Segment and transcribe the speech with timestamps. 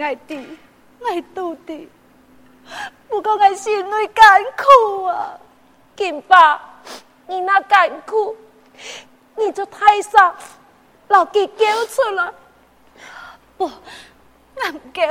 [0.00, 0.58] 爱弟，
[1.04, 1.88] 爱徒弟，
[3.08, 4.24] 不过我心里艰
[4.56, 5.38] 苦啊！
[5.96, 6.60] 金爸，
[7.26, 8.36] 你那艰苦，
[9.36, 10.34] 你就太傻，
[11.08, 12.32] 老给叫出来。
[13.56, 13.70] 不，
[14.60, 15.02] 俺唔叫，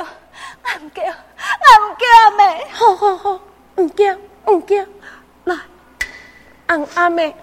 [0.63, 2.67] 俺唔叫，俺唔叫阿妹。
[2.71, 3.39] 好好好，
[3.75, 4.75] 唔叫，唔叫。
[6.67, 7.35] 来，俺阿妹，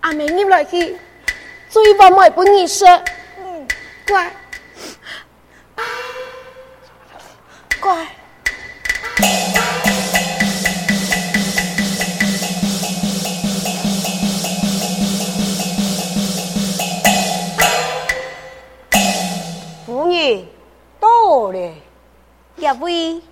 [0.00, 0.96] 阿妹你来去，
[1.68, 2.86] 最把妹不你说。
[3.38, 3.68] 嗯，
[4.06, 4.30] 乖。
[7.80, 8.06] 乖，
[19.84, 20.48] 妇女
[20.98, 21.08] 到
[21.52, 21.74] 了，
[22.56, 23.22] 一位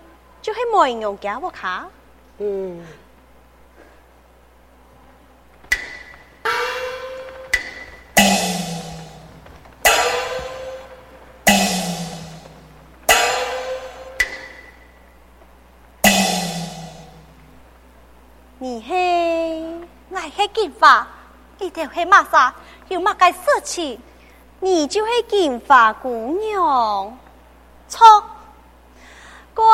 [0.43, 1.51] 就是梅娘家我
[18.63, 19.61] 你嘿，
[20.11, 21.05] 我嘿金发，
[21.59, 22.55] 你条黑马纱，
[22.87, 24.01] 有马该色情，
[24.61, 27.19] 你就是金发姑娘，
[27.89, 28.07] 错，
[29.53, 29.67] 怪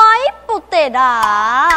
[0.47, 1.69] 不得啦。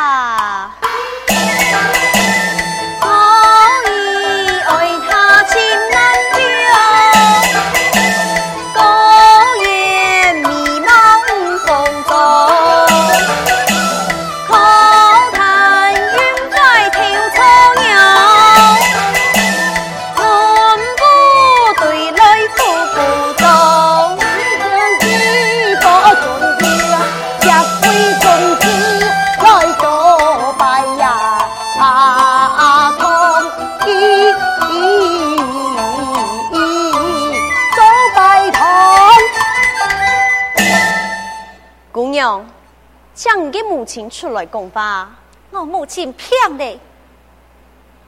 [43.92, 45.14] 亲出来讲话，
[45.50, 46.80] 我母亲骗的。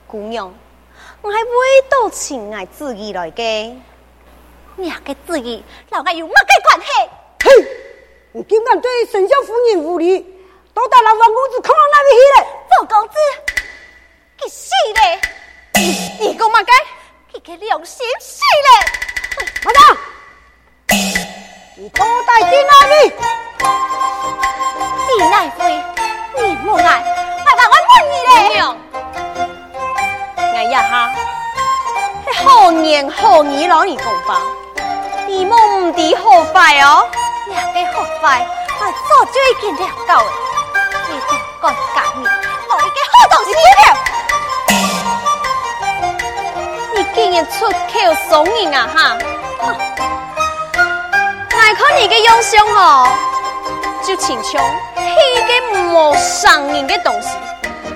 [0.06, 0.50] 姑娘，
[1.20, 3.76] 我系为到情爱自己来嘅，
[4.76, 6.86] 你个之意，老爱有乜个关系？
[7.44, 7.50] 嘿，
[8.32, 10.20] 你竟敢对丞相夫人无礼，
[10.72, 12.46] 都带了王公子看到哪里去了？
[12.78, 13.14] 王公子，
[14.38, 15.20] 佢死了！
[15.74, 16.72] 你你讲乜嘅？
[17.34, 18.68] 佢嘅良心死嘞！
[19.62, 19.98] 马上，
[21.76, 23.12] 你都带进哪里？
[25.18, 25.82] 李爱妃，
[26.36, 27.02] 你莫爱，
[27.44, 28.30] 快把我问你嘞！
[28.48, 28.76] 姑娘，
[30.54, 30.94] 哎呀哈，
[32.44, 34.40] 好年好年老你讲吧，
[35.26, 37.06] 你莫唔知好坏哦。
[37.46, 38.44] 两个好坏，
[38.80, 40.14] 我早就已经了解了，
[41.08, 42.22] 你定该改你，
[42.68, 43.82] 某一个好东西了。
[46.96, 47.74] 你竟然出口
[48.28, 49.16] 伤人啊哈！
[51.56, 53.08] 爱看你个样相哦，
[54.14, 54.62] 就亲像。
[54.94, 55.02] 迄
[55.48, 57.30] 个无上人的东西，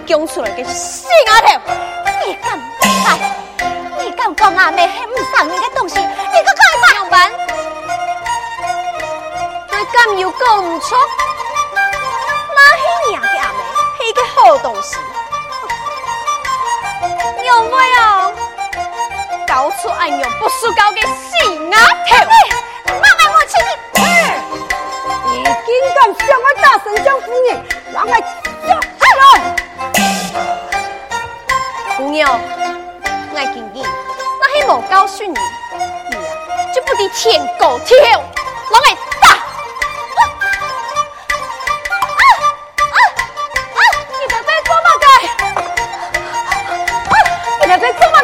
[0.04, 1.60] 讲出来个死丫头！
[2.26, 2.58] 你敢
[3.04, 3.16] 来？
[4.00, 5.94] 你敢讲阿妹系无上人的东西？
[6.00, 7.30] 你个快上班！
[9.70, 10.96] 那敢又讲唔出？
[12.56, 13.58] 那是娘的阿妹，
[14.00, 14.96] 系个好东西。
[17.42, 18.32] 娘妹哦，
[19.46, 21.78] 搞出俺娘不输高的死丫
[22.08, 22.57] 头！
[25.38, 25.50] 你竟
[25.94, 27.26] 敢向我大声叫苦！
[27.46, 27.48] 你，
[27.92, 28.10] 让我
[28.66, 28.70] 叫！
[31.96, 32.40] 姑娘，
[33.32, 33.86] 我今告你，
[34.40, 35.40] 那些没教训你，你
[36.74, 37.96] 就不得前狗跳，
[38.70, 39.28] 拢会打！
[39.28, 39.32] 啊
[42.14, 43.00] 啊
[43.74, 43.80] 啊！
[44.10, 44.70] 你在做？
[47.60, 48.16] 你在做么？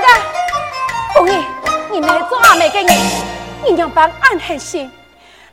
[1.24, 1.32] 娘，
[1.90, 2.90] 你做阿妹给你，
[3.64, 4.90] 你帮俺狠心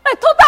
[0.03, 0.41] 来偷把。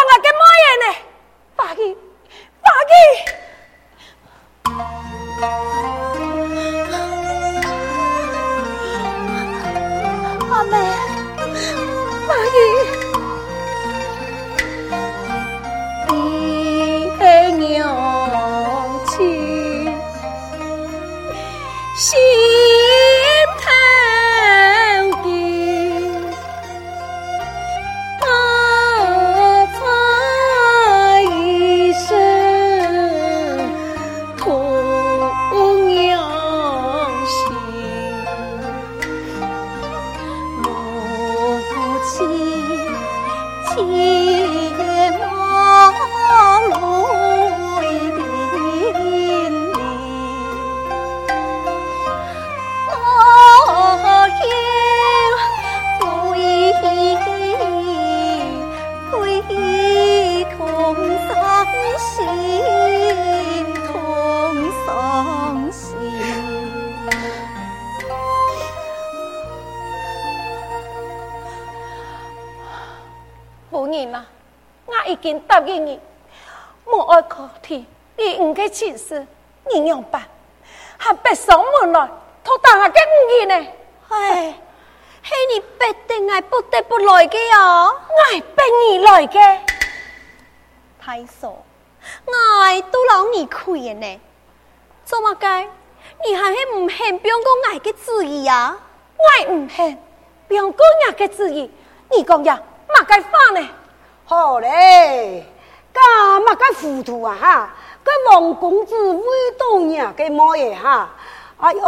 [78.74, 79.24] 亲事，
[79.72, 80.20] 你样办？
[80.98, 82.08] 还别上门来，
[82.42, 83.72] 拖大下嘅五年呢？
[84.08, 84.58] 哎，
[85.22, 87.94] 嘿你必定爱不得不来的哦！
[88.08, 89.38] 我系逼你来的，
[91.00, 94.20] 太傻，我都老你亏嘅呢。
[95.04, 95.68] 做么该？
[96.26, 98.76] 你还是唔肯表个爱的主意呀？
[99.16, 99.98] 我唔肯
[100.48, 101.70] 表个爱的主意，
[102.10, 103.68] 你讲呀，嘛该放呢？
[104.24, 105.46] 好嘞，
[105.92, 106.02] 干
[106.42, 107.74] 嘛该糊涂啊哈！
[108.04, 109.24] 个王公子为
[109.58, 111.10] 到娘个么嘢哈？
[111.56, 111.80] 哎呦，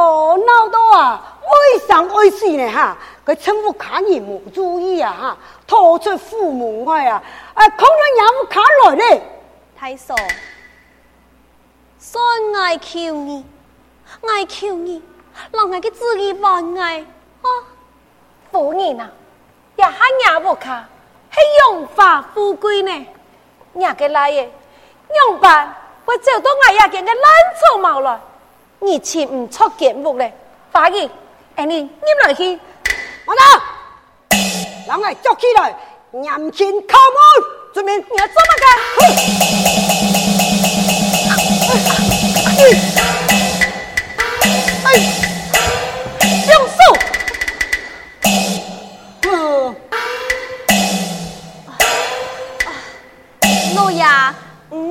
[0.47, 2.97] 闹到啊，为生为死呢哈！
[3.25, 5.37] 个趁妇看人没注意啊哈，
[5.67, 7.23] 拖出父母外啊！
[7.53, 9.23] 啊，可能也不看来呢。
[9.77, 10.15] 太傻，
[11.99, 12.25] 算
[12.55, 13.45] 爱求你，
[14.23, 15.03] 爱求你，
[15.51, 17.01] 让我个自己忘爱
[17.43, 17.49] 啊！
[18.53, 19.11] 夫人啊，
[19.75, 20.89] 也还也不看。
[21.31, 21.41] 是
[21.73, 23.07] 荣华富贵呢？
[23.75, 25.75] 伢个来耶，样办
[26.07, 27.23] 会走到我呀见个烂
[27.61, 28.21] 草毛了，
[28.79, 30.33] 你请唔出见目嘞？
[30.71, 31.11] 法医，
[31.57, 31.91] 哎你你
[32.23, 32.59] 来去，
[33.25, 33.41] 我呢，
[34.87, 35.77] 让我捉起来，
[36.13, 36.25] 严
[36.55, 37.45] 刑拷问，
[37.75, 38.67] 准备你要做乜个？
[44.85, 45.26] 哎。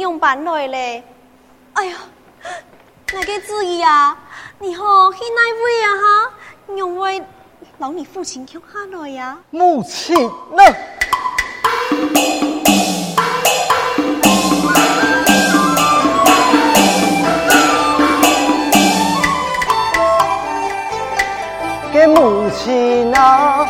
[0.05, 1.03] 用板来嘞！
[1.73, 1.97] 哎呀，
[3.11, 4.15] 那个旨意啊，
[4.59, 6.31] 你好，是哪位啊哈？
[6.75, 7.23] 用为
[7.79, 9.35] 老你父亲叫哈来呀？
[9.49, 10.63] 母亲呢？
[21.91, 23.67] 给母亲啊，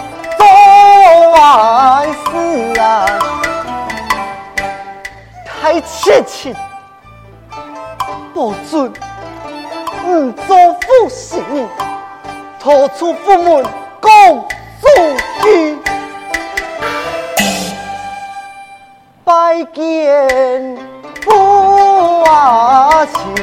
[5.86, 6.56] 切切，
[8.34, 8.92] 保准
[10.06, 11.44] 唔做负心，
[12.60, 13.66] 逃出府门
[14.02, 14.48] 共
[14.82, 14.88] 出
[15.42, 15.78] 去，
[19.24, 20.78] 拜见
[21.24, 23.36] 父啊亲，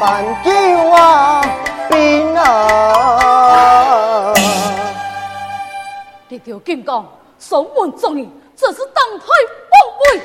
[0.00, 0.50] 办酒
[0.90, 1.42] 啊
[1.90, 4.32] 槟啊，
[6.28, 7.06] 这条金刚
[7.38, 8.26] 守门众人，
[8.56, 10.22] 这是当太王位。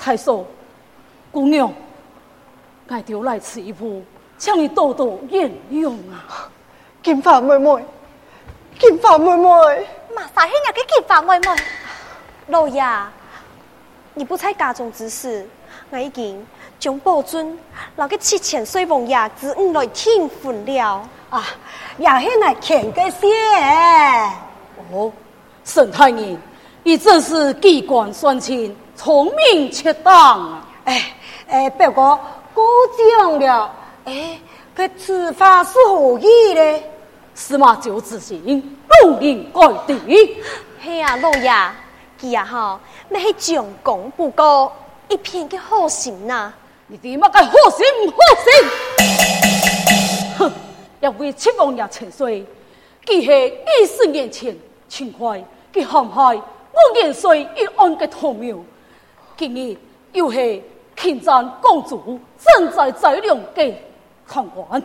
[0.00, 0.46] 太守，
[1.30, 1.70] 姑娘，
[2.88, 4.02] 爱丢来此一步，
[4.38, 6.48] 请你多多原谅啊！
[7.02, 7.84] 金发妹妹，
[8.78, 10.68] 金发妹妹，马啥兄啊？
[10.72, 11.62] 个金发妹妹，
[12.46, 12.82] 老爷，
[14.14, 15.46] 你不猜家中之事，
[15.90, 16.46] 我已经
[16.78, 17.58] 将宝尊
[17.96, 21.44] 留给七千岁王爷子五来听分了啊！
[21.98, 23.26] 也是来欠个谢
[24.92, 25.12] 哦，
[25.62, 26.38] 沈太医。
[26.82, 30.62] 你真是机关算尽，聪明恰当。
[30.84, 31.10] 哎
[31.48, 32.20] 哎，不过
[32.52, 32.62] 过
[33.18, 33.74] 奖了。
[34.04, 34.38] 哎，
[34.76, 36.82] 这此法是何意呢？
[37.34, 40.38] 司马旧之行，不应该的。
[40.82, 41.50] 嘿呀，老爷，
[42.18, 42.78] 记呀哈，
[43.08, 44.70] 那是将功补过，
[45.08, 46.52] 一片的好心呐。
[46.86, 50.36] 你点么个好心唔好心？
[50.38, 50.52] 哼，
[51.00, 52.44] 要为七王爷沉睡，
[53.06, 54.54] 记下二十年前
[54.90, 55.42] 情怀，
[55.72, 56.36] 记陷害。
[56.72, 58.56] 我年岁一安的图庙，
[59.40, 59.74] 今日
[60.12, 60.62] 又是
[60.94, 63.74] 庆赞公主正在宰良的
[64.28, 64.82] 堂官，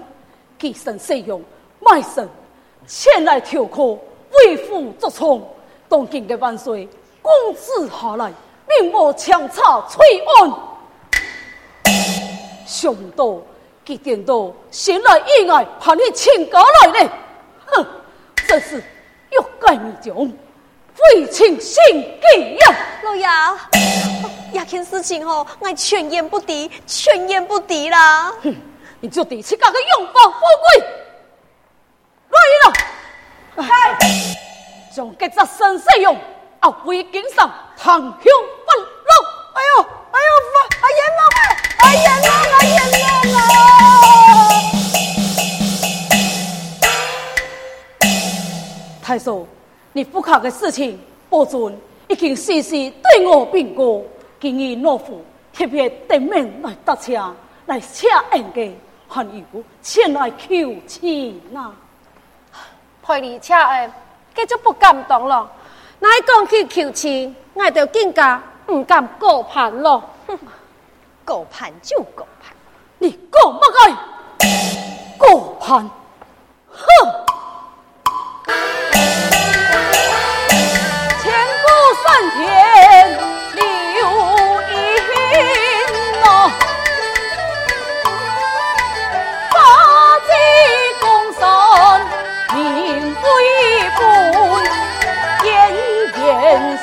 [0.58, 1.44] 寄生使用
[1.82, 2.26] 卖身
[2.88, 3.84] 前来调课，
[4.32, 5.42] 为父作错，
[5.90, 6.88] 当今的万岁，
[7.22, 8.32] 公子下来，
[8.66, 10.02] 并无强插崔
[10.40, 10.54] 安，
[12.66, 13.42] 想不到
[13.86, 17.12] 佢点到先来意外，把你请过来呢。
[17.66, 17.86] 哼，
[18.48, 20.16] 这是欲盖弥彰，
[20.94, 22.76] 非情心机呀！
[23.04, 23.28] 老爷，
[24.54, 28.32] 这件事情哦，我全言不敌，全言不敌啦。
[28.44, 28.56] 哼，
[29.00, 30.86] 你就第七搞个荣华富贵，
[32.30, 32.74] 来了。
[33.58, 33.66] 哎，
[34.96, 36.18] 将这只神使用，
[36.60, 38.12] 啊，为经上堂兄
[38.66, 38.86] 不落。
[39.54, 41.40] 哎呦，哎呦，发，哎阎王啊，
[41.78, 42.80] 哎阎王哎，阎
[43.34, 43.44] 王啊！
[49.02, 49.48] 太叔，
[49.94, 51.00] 你不考的事情，
[51.30, 54.04] 保准已经时时对我禀过，
[54.46, 57.34] 今日懦夫特别登门来搭车，
[57.66, 61.74] 来请恩给，还有前来求亲呐。
[63.02, 63.92] 陪你车恩，
[64.36, 65.52] 这就不感动了。
[65.98, 70.00] 乃讲去求亲，我就更加不敢高攀了。
[70.28, 70.38] 哼，
[71.24, 72.56] 高攀就高攀，
[73.00, 73.96] 你高不该？
[75.18, 75.90] 高攀，
[76.70, 77.35] 哼！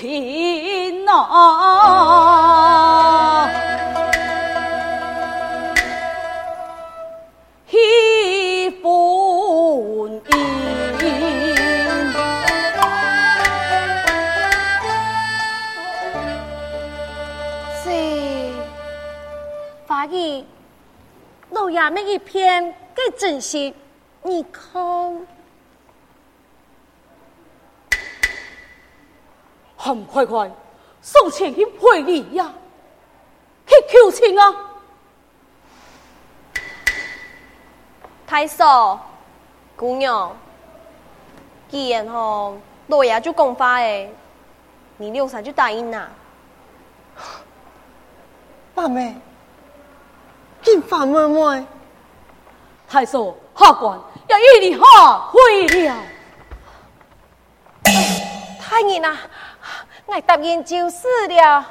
[0.00, 0.06] 可
[23.18, 23.74] 终生云。
[24.22, 24.82] 你看，
[29.82, 30.50] 很快快
[31.00, 32.52] 送钱去赔礼呀，
[33.66, 34.54] 去求亲啊！
[38.26, 39.00] 太守，
[39.76, 40.36] 姑娘，
[41.70, 42.58] 既然吼
[42.88, 44.14] 老爷就讲法诶，
[44.98, 46.06] 你六三就答应呐？
[48.74, 49.16] 爸妹，
[50.62, 51.66] 金发妹妹。
[52.86, 55.96] 太守，下官要与你下会了。
[58.60, 59.16] 太爷呐，
[60.12, 61.70] 我答应就是了。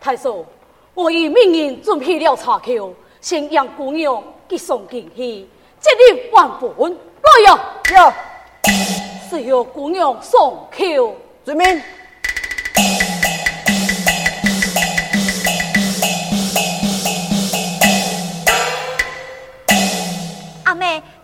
[0.00, 0.46] 太守，
[0.94, 5.46] 我已命人准备了茶裘，先让姑娘给送进去，
[5.78, 7.60] 这里还本来呀，
[7.92, 8.14] 呀，
[9.28, 11.82] 是由姑娘送裘，遵命。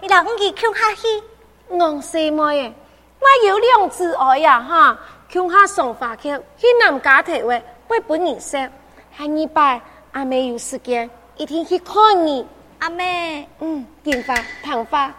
[0.08, 1.22] 让我去看下去，
[1.70, 2.74] 我是妹，
[3.20, 4.98] 我有两只爱呀哈，
[5.32, 8.68] 看下送花去，去南家头位，会本人说，
[9.16, 12.44] 下礼拜阿妹有时间，一定去看你。
[12.80, 14.34] 阿妹，嗯，金发、
[14.64, 15.14] 长发，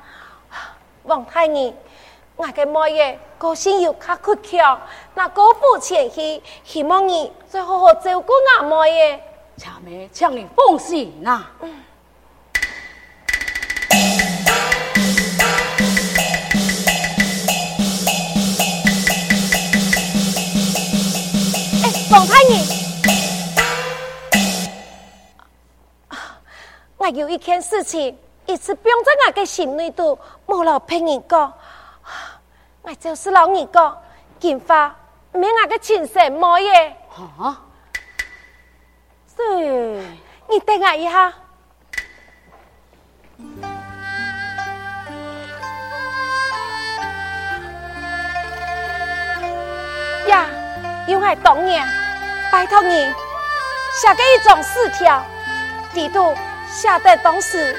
[1.04, 1.74] 王太爷，
[2.36, 4.82] 我嘅妹耶个性又较倔强，
[5.16, 9.20] 那过府前去，希望你再好好照顾阿妹嘅。
[9.58, 11.46] cha 妹，请你放心呐。
[11.62, 11.82] 嗯
[22.12, 22.60] 王太爷，
[26.98, 31.54] 我有一件事情一直不用在我的心里度，莫老骗人讲，
[32.82, 33.98] 我就是老二讲，
[34.42, 34.94] 金发
[35.32, 36.98] 免我个亲生母爷。
[37.40, 37.62] 啊？
[39.34, 40.04] 是，
[40.50, 41.34] 你等我一下。
[51.08, 51.86] 因为当年
[52.52, 53.14] 拜托你
[54.00, 55.26] 写个一种字条，
[55.94, 56.36] 地图
[56.70, 57.76] 写得当时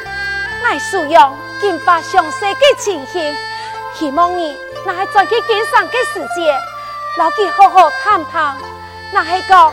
[0.65, 3.35] 爱使用金发详细的情形，
[3.95, 6.53] 希望你那还再去经商的时节，
[7.19, 8.57] 老去好好谈谈。
[9.13, 9.73] 那还讲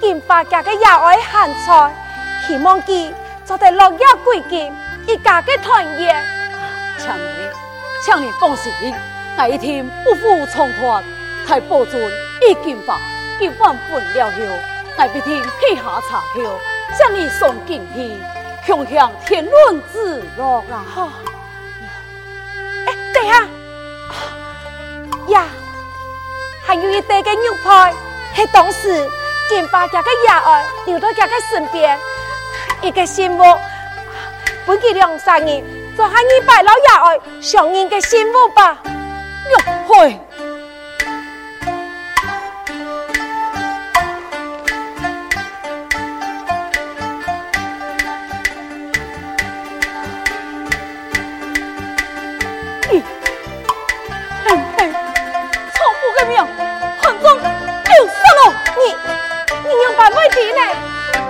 [0.00, 1.94] 金发家的也爱咸菜，
[2.46, 3.12] 希望佢
[3.44, 4.72] 做得落叶归根，
[5.06, 6.24] 一家的团圆。
[6.98, 7.50] 请你，
[8.04, 8.72] 请你放心，
[9.38, 11.02] 我一定不负重托。
[11.46, 12.12] 太保准
[12.48, 12.98] 已经发，
[13.38, 14.38] 今晚分了后，
[14.98, 16.58] 我必定去下茶桥，
[16.98, 18.16] 将你送进去，
[18.66, 20.84] 共享天伦之乐啦！
[20.94, 21.08] 好，
[22.86, 23.48] 哎，对啊，
[25.28, 25.44] 呀，
[26.64, 27.92] 还有一袋个牛排，
[28.34, 29.10] 是当时
[29.48, 31.98] 金发家的爷儿留到家的身边，
[32.80, 33.42] 一个信物，
[34.64, 35.64] 本给两三年，
[35.96, 40.25] 就喊你拜老爷儿上人的信物吧，牛排。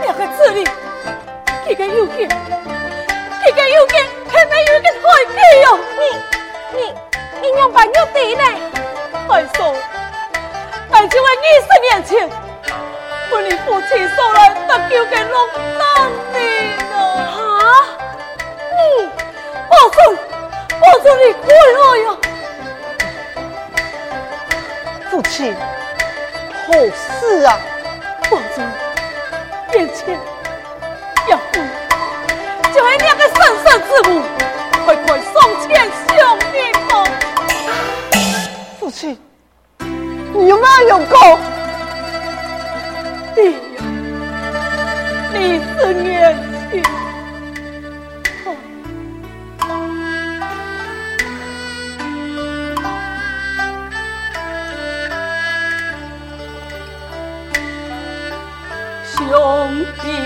[0.02, 0.66] 两个子女，
[1.66, 2.12] 这个有个，
[3.44, 3.94] 这个有个，
[4.30, 5.78] 还没有个好结哟。
[5.98, 6.02] 你
[6.78, 6.94] 你
[7.40, 8.42] 你娘把玉弟呢？
[9.26, 9.74] 快说，
[10.90, 12.28] 俺就为二十年前，
[13.30, 15.34] 我的父亲送来得救的龙
[15.78, 16.36] 当你
[16.90, 16.94] 呢。
[17.26, 17.36] 哈，
[19.70, 19.96] 我说
[20.80, 21.44] 我说你快
[21.74, 22.06] 乐哟，
[25.10, 25.54] 父亲。
[26.66, 27.60] 好事啊，
[28.30, 28.85] 王总。
[29.76, 30.18] 眼前
[31.28, 31.60] 要不
[32.74, 34.22] 就来两个生身之母
[34.86, 35.86] 快快送前
[36.16, 37.04] 向爹吧。
[38.80, 39.18] 父亲
[40.32, 41.38] 你有没有有空
[45.34, 46.55] 李思念
[59.94, 60.25] ती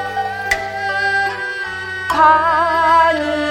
[2.23, 3.50] I.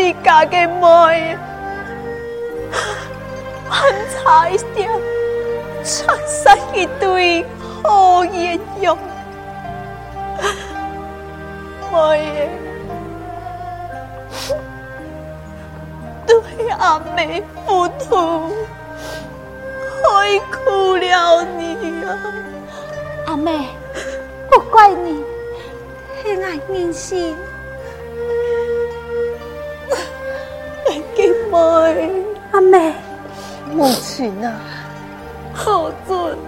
[0.00, 1.36] 自家的妹，
[3.68, 4.66] 俺才想
[5.84, 7.44] 拆散一对
[7.82, 8.96] 好鸳鸯，
[11.92, 12.48] 妹，
[16.26, 18.48] 对阿妹不妥，
[20.02, 22.18] 害苦了你啊！
[23.26, 23.68] 阿妹，
[24.50, 25.22] 不怪你，
[26.24, 27.36] 黑暗人心。
[31.50, 32.10] 妹，
[32.52, 32.94] 阿妹，
[33.72, 34.54] 母亲啊，
[35.52, 36.38] 好尊，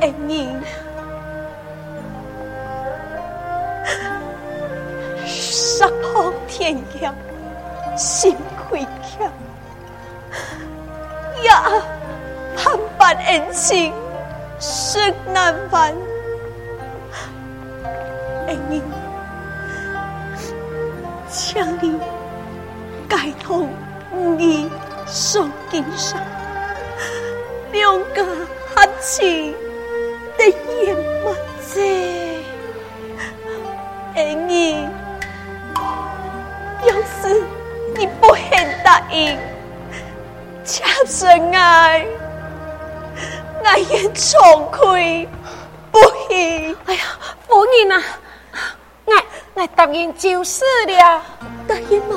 [0.00, 0.60] 恩人，
[5.24, 7.14] 杀破天桥，
[7.96, 9.30] 心开窍，
[11.44, 11.70] 呀，
[12.56, 13.92] 盼盼恩情，
[14.58, 15.94] 生难烦。
[18.50, 18.82] 爱你，
[21.28, 21.96] 请你
[23.08, 23.64] 解脱
[24.36, 24.68] 你
[25.06, 26.18] 受今生
[27.70, 28.24] 两个
[28.74, 29.54] 合情
[30.36, 30.44] 的
[30.82, 31.32] 夜幕
[31.62, 31.80] 子，
[34.16, 34.88] 爱你，
[36.84, 37.40] 要是
[37.96, 39.38] 你不肯答应，
[40.64, 42.04] 恰生爱。
[43.62, 45.28] 我愿重开
[45.92, 46.76] 不喜。
[46.86, 47.00] 哎呀，
[47.46, 48.02] 夫人呐！
[49.60, 51.22] 来答应就是了。
[51.68, 52.16] 答应吗？